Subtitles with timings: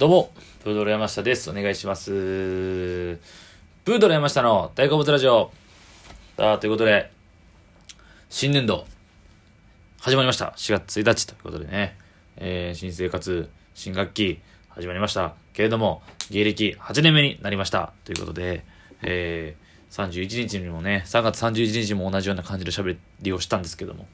[0.00, 0.32] どうも、
[0.64, 1.50] プードル山下です。
[1.50, 2.10] お願いします。
[2.10, 5.50] プードル山下の大好物ラジオ。
[6.38, 7.12] さあ、ということで、
[8.30, 8.86] 新年度、
[10.00, 10.54] 始まりました。
[10.56, 11.98] 4月1日ということでね、
[12.38, 14.40] えー、新生活、新学期、
[14.70, 15.34] 始まりました。
[15.52, 17.92] けれども、芸歴8年目になりました。
[18.06, 18.64] ということで、
[19.02, 24.08] えー、31日にもね、3月31日も同じような感じで喋りをしたんですけども、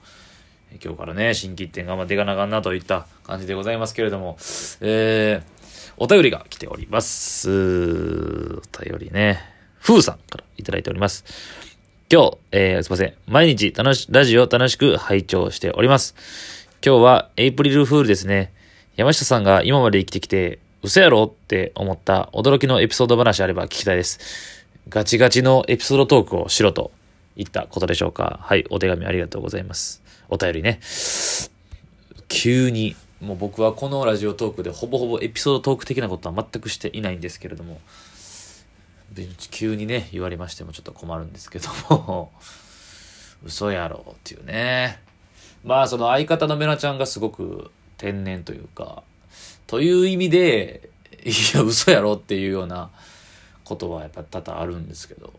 [0.85, 4.37] 今日からね、新規一点頑張っていかなあかんなといった感じでございますけれども、
[4.81, 5.56] えー、
[5.99, 7.51] お便りが来ております。
[7.51, 9.41] お便りね、
[9.79, 11.25] ふうさんからいただいております。
[12.13, 13.15] 今日、えー、すいません。
[13.27, 16.15] 毎日楽し、ラジオ楽しく拝聴しております。
[16.85, 18.53] 今日はエイプリルフールですね。
[18.97, 24.21] 山下さんが今まで生きてきて、嘘やろって思った驚きのエピソード話あれば聞きたいです。
[24.89, 26.93] ガチガチのエピソードトークをしろと
[27.37, 28.39] 言ったことでしょうか。
[28.43, 30.03] はい、お手紙ありがとうございます。
[30.29, 30.79] お便りね。
[32.29, 37.81] 急に、もう僕はこのラジオトークでほぼほぼエピソードトーク的なことは全くしていないんですけれども、
[39.51, 42.33] 急にね、言われましてもちょっと困るんですけども、
[43.45, 45.01] 嘘やろっていうね。
[45.65, 49.03] まあその相方のメナちゃんがすごく天然というか、
[49.67, 50.91] という意味で、
[51.25, 52.91] いや、嘘やろっていうような
[53.65, 55.33] ことはやっぱ多々あるんですけど、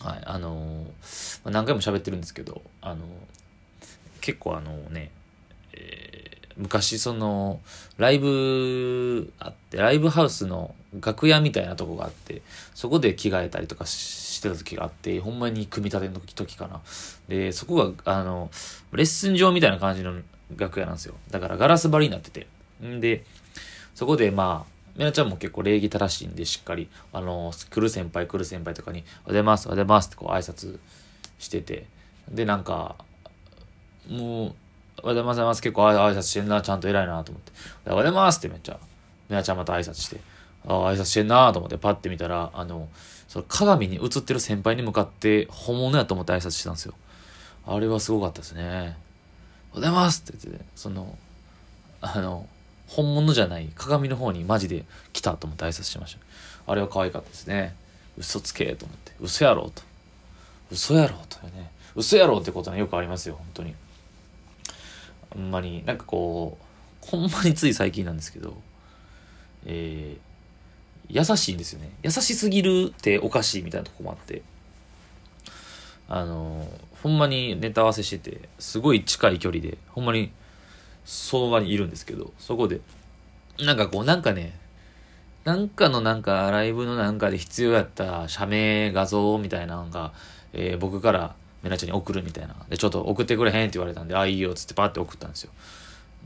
[0.00, 3.04] はい、あのー何回も喋ってるんですけど、あの
[4.20, 5.10] 結構あのね、
[6.56, 7.60] 昔その
[7.96, 12.42] ライブあってライブハウスの楽屋みたいなとこがあって
[12.74, 16.80] そこで着替えたりとかしてた時があってほんまに組み立ての時かな。
[17.28, 18.50] でそこがあの
[18.92, 20.14] レッスン場みたいな感じの
[20.56, 21.14] 楽屋なんですよ。
[21.30, 22.46] だからガラス張りになってて。
[22.84, 23.24] んで
[23.94, 30.78] そこでまあメナちゃんも結構礼儀正しいんでしっかりあの来る先輩来る先輩とかに「おはようございますおはようございます」ってこう挨拶
[31.38, 31.86] してて。
[32.30, 32.96] でなんか
[34.08, 34.54] もう、
[35.00, 37.52] おはようございます、結構あ挨拶してんな、ちゃんと偉いなと思って。
[37.86, 38.78] おはようございますってめっちゃ、
[39.28, 40.20] めなちゃんまた挨拶して、
[40.66, 42.88] ああ挨拶してんなと思ってパッて見たら、あの、
[43.26, 46.94] その鏡に映ってる先輩に向かって本物やと思って挨拶したんですよ。
[47.66, 48.62] あれはすごかったですね。
[48.62, 51.16] おはようございますって言って、その、
[52.02, 52.46] あの、
[52.88, 56.16] 本物じゃない鏡の方にマジで来たと思って挨拶しまし
[56.66, 56.70] た。
[56.70, 57.74] あれは可愛かったですね。
[58.18, 59.12] 嘘つけと思って。
[59.20, 59.82] 嘘やろうと。
[60.70, 61.70] 嘘やろうというね。
[61.94, 63.74] 嘘やろうってことはよくありますよ、本当に。
[65.34, 68.56] ほんまに、なんかこう、ほんまについ最近なんですけど、
[69.66, 71.90] えー、優しいんですよね。
[72.02, 74.42] 優しすぎるっておかしいみたいなとこもあって、
[76.08, 76.66] あの、
[77.02, 80.30] ほんまにネタ合わせしてて、すごい近い距離で、ほんまに、
[81.04, 82.80] その場にいるんですけど、そこで、
[83.58, 84.58] なんかこう、なんかね、
[85.44, 90.12] なんかのなんかライブのなんかで必要やった社名画像みたいなのが、
[90.52, 92.54] えー僕からメナちゃんに送るみたいな。
[92.68, 95.52] で、ちょっと送ってくれへんって言われたんで、あ、いいよっつってパッて送ったんですよ。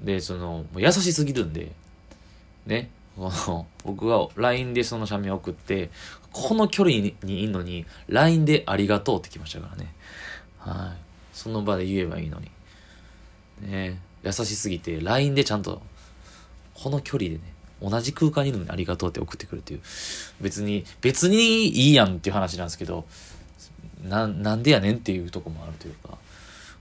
[0.02, 1.72] で、その、もう優しすぎるんで、
[2.66, 5.90] ね、この僕が LINE でその写メ送って、
[6.32, 9.94] この距離にいんのに、LINE でありがとうって来ましたからね。
[10.58, 10.98] はい。
[11.32, 12.50] その場で言えばいいのに。
[13.62, 15.80] ね優しすぎて、LINE でちゃんと、
[16.74, 17.42] この距離でね、
[17.80, 19.80] 同じ空間にいるのにありがとうって送ってくるっていう。
[20.40, 23.06] 別に、別にいいやんっていう話なんですけど、
[24.02, 26.18] な、なんでやねんっていうとこもあるというか、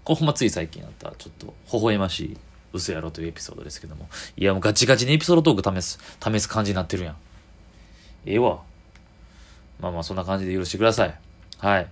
[0.04, 2.38] これほんまつい最近あった、ちょっと微笑ましい
[2.74, 4.08] 嘘やろというエピソードですけども。
[4.38, 7.16] いや、もうガチガチにエピソードトーク試す、試す感じになってるやん。
[8.26, 8.62] ええわ。
[9.80, 11.20] まあまあ、そんな感じで許してください。
[11.58, 11.88] はい。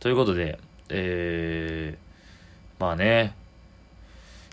[0.00, 3.34] ということで、えー、まあね、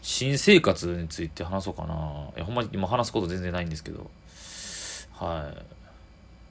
[0.01, 2.29] 新生活について話そうかな。
[2.35, 4.09] いや、ほんまに今話すこと全然ないんですけど、
[5.13, 5.53] は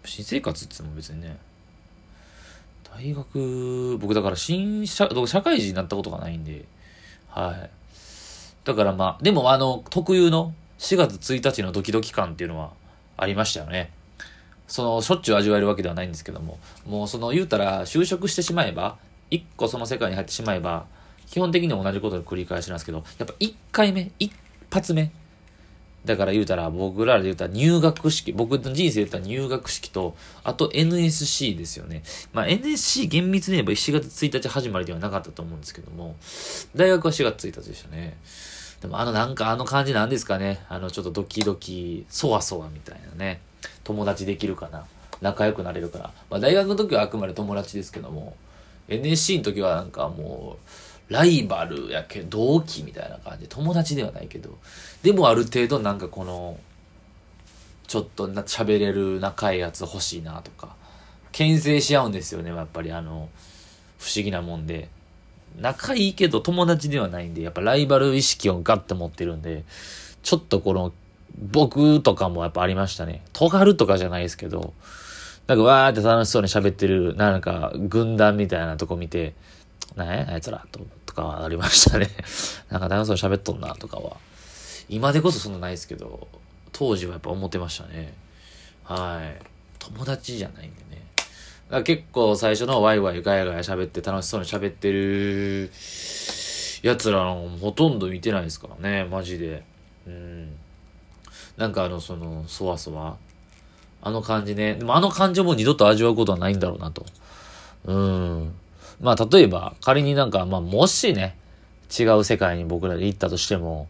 [0.05, 0.09] い。
[0.09, 1.37] 新生活って言っても別にね、
[2.95, 6.67] 大学、僕だから新社、社会人になったことがないんで、
[7.29, 7.71] はい。
[8.65, 12.71] だからまあ、でもあの、特有の4月1日のドキドキ感っていうのは
[13.17, 13.91] ありましたよね。
[14.69, 18.99] その、しょっちゅう味わえるわけではないんですけども、もうその言うたら就職してしまえば、
[19.31, 20.85] 一個その世界に入ってしまえば、
[21.31, 24.33] 基本的に同じことの繰り返しなんですけど、やっぱ1回目、一
[24.71, 25.11] 発目、
[26.05, 32.03] だから言うたら、僕らで言うたら入学式、僕の人生で言ったら入学式と、あと NSC ですよね。
[32.33, 36.17] まあ NSC 厳密に言えば4月1日始まりではなかったと思うんですけども、
[36.75, 38.17] 大学は4月1日でしたね。
[38.81, 40.65] でもあのなんかあの感じなんですかね。
[40.69, 43.41] あのちょっとドキドキ、そわそわみたいなね。
[43.85, 44.87] 友達できるかな。
[45.21, 46.11] 仲良くなれるかな。
[46.31, 48.35] まあ大学の時はあくまで友達ですけども、
[48.89, 50.67] NSC の時はなんかもう、
[51.13, 53.47] ライバルやけど、同期みたいな感じ。
[53.49, 54.59] 友達ではないけど。
[55.03, 56.59] でもある程度なんかこの、
[57.87, 60.75] ちょっとな喋れる仲いいやつ欲しいなとか、
[61.31, 63.29] 牽制し合うんですよね、やっぱりあの、
[63.99, 64.89] 不思議なもんで。
[65.61, 69.65] 仲いいけど友達ではないんで、やっぱライバル意識をガッて持ってるんで、
[70.23, 70.93] ちょっとこの、
[71.37, 73.23] 僕とかもやっぱありましたね。
[73.33, 74.73] 尖るとかじゃないですけど、
[75.47, 79.35] なんかわーって楽しそうに喋ってる、なんか軍団みたいなとこ見て、
[79.97, 82.09] なんやあいつらと思っ、とかはありましたね。
[82.71, 84.17] なんか楽しそうに喋っとんなとかは。
[84.89, 86.27] 今でこそそんなないですけど、
[86.73, 88.15] 当時はやっぱ思ってましたね。
[88.83, 89.43] はい。
[89.79, 91.03] 友達じゃないんでね。
[91.17, 91.29] だか
[91.79, 95.71] ら結構最初のワイワイガヤガヤ喋って楽しそうに喋ってる
[96.83, 99.63] 奴らのほとんど見てないですからね、マジで。
[100.07, 100.57] うん。
[101.57, 103.17] なんかあの、その、そわそわ。
[104.01, 104.75] あの感じね。
[104.75, 107.07] でもあの感情も二度と味わうことはないんだろうなと。
[107.85, 108.55] うん。
[109.03, 111.37] まあ例えば、仮になんか、まあもしね、
[111.99, 113.89] 違う世界に僕らで行ったとしても、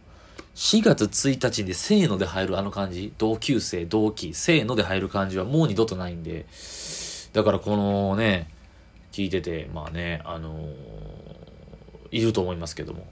[0.55, 6.45] 4月1日でせーので入るあの感じ、同級生、同期、せーので入る感じはもう二度とないんで、
[7.31, 8.49] だからこのね、
[9.11, 10.67] 聞いてて、まあね、あのー、
[12.11, 13.05] いると思いますけども、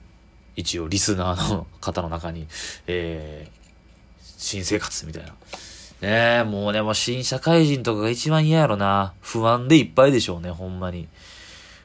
[0.56, 2.46] 一応リスナーの方の中に、
[2.86, 5.28] えー、新生活みたいな。
[5.28, 9.14] ねえ、もうね、も新社会人とかが一番嫌やろな。
[9.20, 11.08] 不安でいっぱいでしょうね、ほんまに。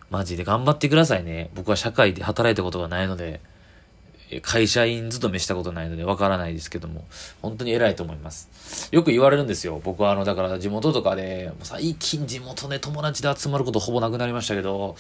[0.09, 1.49] マジで頑張ってくださいね。
[1.55, 3.41] 僕は社会で働いたことがないので、
[4.41, 7.05] 会社員勤めしたことないのでわからないですけども、
[7.41, 8.89] 本当に偉いと思います。
[8.91, 9.79] よく言われるんですよ。
[9.83, 14.95] 僕はあの、だから地元とかで、最近地元で友達で集まることほぼなくなりましたけど、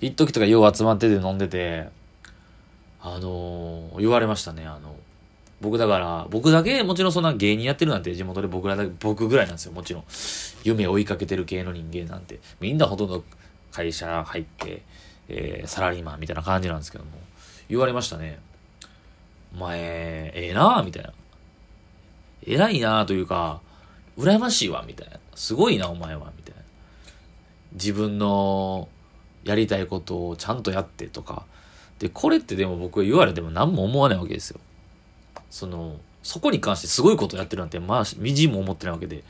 [0.00, 1.88] 一時とかよう集まってて飲んでて、
[3.02, 4.66] あのー、言われましたね。
[4.66, 4.96] あの、
[5.60, 9.72] 僕だから、僕だけもちろんそんな芸人やってるなんて地元で僕らだけ、僕ぐらいなんですよ。
[9.72, 10.04] もちろん。
[10.64, 12.40] 夢追いかけてる系の人間なんて。
[12.60, 13.24] みんなほとんど
[13.72, 14.82] 会社入って、
[15.28, 17.10] えー、サラリーマンみたいな感じなんですけども。
[17.70, 18.40] 言われましたね。
[19.54, 21.12] お前、ええなみたいな。
[22.44, 23.60] 偉いなというか、
[24.18, 25.18] 羨ましいわ、みたいな。
[25.34, 26.62] すごいな、お前は、みたいな。
[27.72, 28.88] 自分の
[29.44, 31.44] やりたいことをちゃんとやってとか。
[32.00, 34.60] で、これってでも僕言われても何も思わないわけですよ。
[35.48, 39.22] その、そこに関してすごいことやってるなんて、まあ、みじんも思ってないわけで、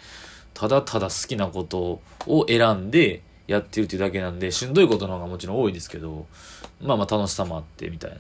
[0.55, 6.27] ただただ好きなことを選んでやってるっていうだけなんで、しんどいことの方がもちろん多いですけど、
[6.81, 8.19] まあまあ楽しさもあって、みたいな。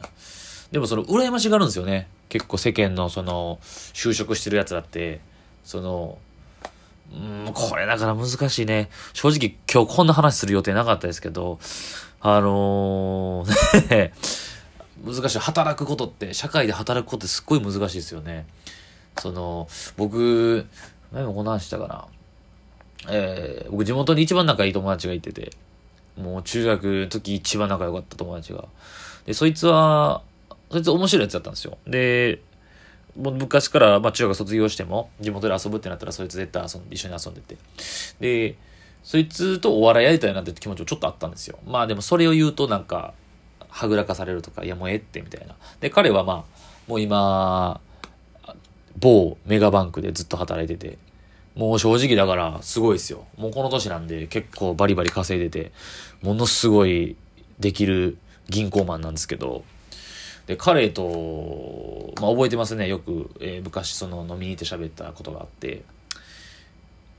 [0.73, 2.09] でもその、羨ましがあるんですよね。
[2.29, 5.21] 結構世間のその、就職してるやつだって、
[5.65, 6.19] その、
[7.12, 7.17] う
[7.50, 8.91] ん、これだから難しいね。
[9.12, 11.61] 正直今日こんな話する予定なかったですけど、
[12.21, 14.12] あのー、ね、
[15.05, 15.38] 難しい。
[15.38, 18.47] 働くことって、社会で働くことってすっごい難しいですよね。
[19.19, 20.67] その、僕、
[21.12, 22.06] 何もこの話したかな。
[23.08, 25.52] えー、僕地元に一番仲いい友達がいてて、
[26.17, 28.67] もう中学の時一番仲良かった友達が。
[29.26, 30.23] で、そいつは、
[30.70, 31.79] そいつ面白いやつだったんですよ。
[31.87, 32.41] で、
[33.17, 37.56] もう昔から、まあ中学卒業しても、地元で遊ぶってなったらそいつ絶対遊んで、一緒に遊んでて。
[38.20, 38.56] で、
[39.02, 41.58] そいつとお笑いやりたいなって気持ちもちょっとあったんですよ。
[41.67, 43.14] まあでもそれを言うとなんか、
[43.69, 45.55] はぐらかされるとか、いやもうええってみたいな。
[45.81, 46.44] で、彼はまあ、
[46.87, 47.81] もう今、
[48.99, 50.99] 某メガバンクでずっと働いてて、
[51.55, 53.26] もう正直だからすごいですよ。
[53.37, 55.73] もうこの年なんで結構バリバリ稼いでて、
[56.23, 57.17] ものすごい
[57.58, 58.19] できる
[58.49, 59.64] 銀行マンなんですけど、
[60.47, 62.88] で、彼と、まあ覚えてますね。
[62.88, 65.82] よく、えー、昔その飲みに行って喋ったことがあって、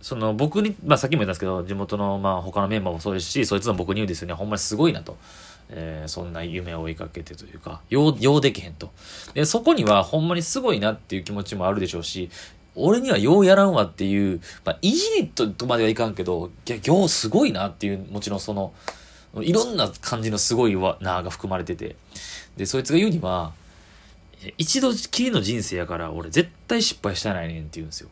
[0.01, 5.17] その僕に、まあさっきも言ったんですけど、地元のまあ他のメンバーもそうですし、そいつも僕に言うんですよね、ほんまにすごいなと。
[5.73, 8.91] えー、そんな夢を追いかけてというか、よう、ようできへんと。
[9.33, 12.29] で、そこにはほんまにすごいなっていう気持ちもあるでしょうし、
[12.75, 18.73] 俺にはようやらんわっていう、まあ、いじりとまではいかんけど、いや、ようすごいなっていう、もちろんその、
[19.39, 21.95] いろんな感じのすごいわなが含まれてて。
[22.57, 23.53] で、そいつが言うには、
[24.57, 28.09] 一度きりの人生やから俺絶対失敗したないねんって言うんですよ。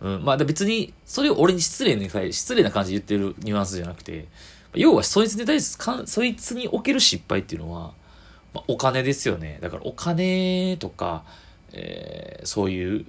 [0.00, 4.26] うん、まあ別に、それを俺に失礼に、失礼な感じで言ってるニュアンスじゃなくて、
[4.74, 7.92] 要はそいつに対する、そいつにおける失敗っていうのは、
[8.54, 9.58] まあ、お金ですよね。
[9.60, 11.24] だからお金とか、
[11.72, 13.06] えー、そういう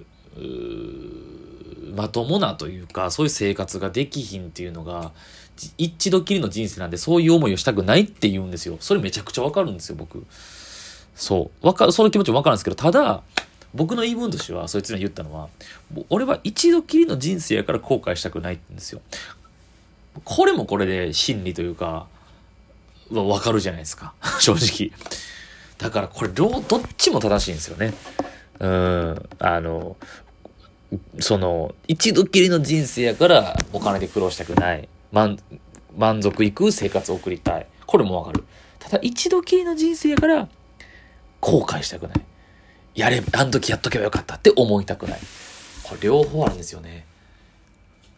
[1.94, 5.12] まともなというか、そういう生活ができひんっていうのが、
[5.76, 8.78] 一度きりの人生なんでそういう思いをしたくないって言うんですよ。
[8.80, 10.24] それめちゃくちゃわかるんですよ、僕。
[11.14, 11.66] そう。
[11.66, 13.22] わかる、その気持ちもわかるんですけど、ただ、
[13.74, 15.48] 僕の言い分としては、そいつに言ったのは、
[16.08, 19.00] 俺は一度きりの人生やから後悔したくないって言うんですよ。
[20.24, 22.06] これもこれで真理というか、
[23.10, 24.14] わかるじゃないですか。
[24.40, 24.92] 正直。
[25.78, 27.94] だからこれ両、どっちも正しいんですよね。
[28.60, 29.28] うん。
[29.38, 29.96] あの、
[31.18, 34.88] その、一度きりの人生やからお金で苦労したくない。
[35.12, 35.38] 満、
[35.96, 37.66] 満足いく生活を送りたい。
[37.86, 38.44] これもわかる。
[38.78, 40.48] ただ一度きりの人生やから
[41.40, 42.20] 後悔したくない。
[42.94, 45.20] やれ、あの時やっとけばよかったって思いたくない。
[45.82, 47.06] これ両方あるんですよね。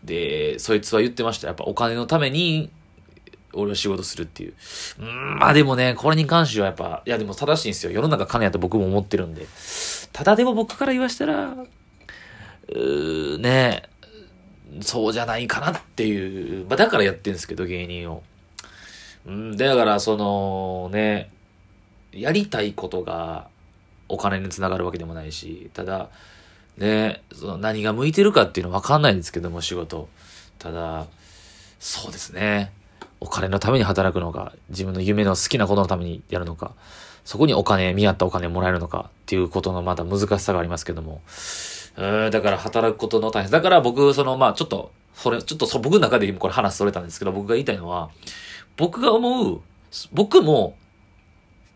[0.02, 1.46] で、そいつは言ってました。
[1.46, 2.70] やっぱお金のために
[3.52, 4.54] 俺は仕事するっていう。
[5.00, 7.92] うん、まあでもね、これに関してはやっぱ、いやでも正しいんですよ。
[7.92, 9.46] 世の中金やと僕も思ってるんで。
[10.12, 13.82] ただでも僕から言わしたら、うーね、
[14.80, 18.22] そうじゃないかなっていう、まあだからやってるんですけど、芸人を。
[19.26, 21.30] うん、だからそのね、
[22.12, 23.48] やりたいことが
[24.08, 26.10] お金につながるわけでもないし、ただ、
[26.76, 30.08] ね、その何が向いてるかっていうのは分かんないんですけども、仕事。
[30.58, 31.06] ただ、
[31.78, 32.72] そうですね。
[33.22, 36.72] お金のために働くのか、自分の夢の好きなことのためにやるのか、
[37.24, 41.22] そこにお金、見合ったお金もらえるのかっていうことのまた難しさがありますけども。
[41.96, 43.52] うん、だから働くことの大変。
[43.52, 48.10] だから僕、その、まあちょっと、それ、ちょっとそ僕の中で今これ話それたんですけど、僕が言いたいのは、
[48.76, 49.60] 僕が思う、
[50.12, 50.76] 僕も、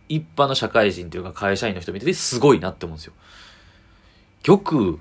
[0.09, 3.13] 一般の社会人というか会社員の人見ててすごいなって思うんですよ。
[4.47, 5.01] よく、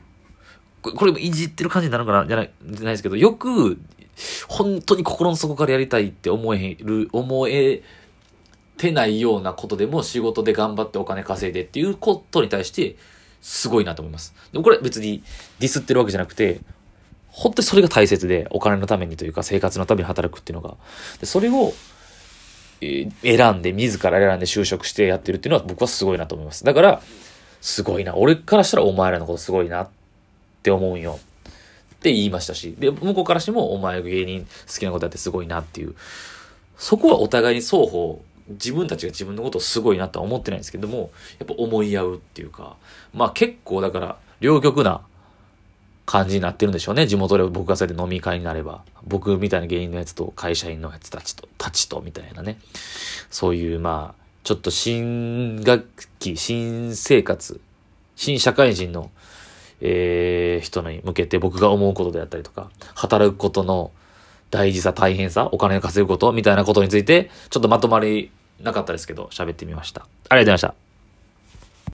[0.82, 2.28] これこれいじってる感じになるのかな？
[2.28, 3.80] じゃない、じゃないですけど、よく、
[4.48, 7.84] 本当に心の底からやりたいって思える、思え
[8.77, 12.95] てないようなことでも仕事で頑張ってお金稼いでっていうことに対して、
[13.41, 14.34] すごいなと思います。
[14.51, 15.24] でもこれ別に
[15.60, 16.62] ディスってるわけじゃなくて、
[17.29, 20.75] 本当にそれが大切で、お金のためにというか生活のために働くっていうのが。
[21.19, 21.74] でそれを、
[22.81, 26.63] えー選んで、自ら選んで就職してやってるっていうのは僕はすごいなと思います。
[26.63, 27.01] だから、
[27.62, 28.15] すごいな。
[28.15, 29.89] 俺からしたらお前らのことすごいなっ
[30.63, 31.19] て思うよ。
[32.05, 35.95] って言いましたし、で、向こうからしてもお前芸人好きなことやってすごいなっていう。
[36.77, 41.09] そこはお互いに双方、自分たちが自分のことをすごいなとは思ってないんですけども、
[41.39, 42.75] やっぱ思い合うっていうか、
[43.12, 45.01] まあ結構だから、両極な
[46.05, 47.07] 感じになってるんでしょうね。
[47.07, 48.83] 地元で僕がそうやって飲み会になれば。
[49.03, 52.59] 僕みたいな芸人のやつと会社員のやつたちと、たちと、みたいなね。
[53.31, 55.88] そういう、まあ、ちょっと新学
[56.19, 57.59] 期、新生活、
[58.15, 59.09] 新社会人の、
[59.82, 63.91] えー、人に向けて僕が思うことであったりとか、働くことの
[64.51, 70.01] 大事さ、大変さ、お金を稼ぐことみたいなことについて、ちょっとまとまりなかったですけど、喋ってみました。
[70.01, 70.85] ありがとうございました。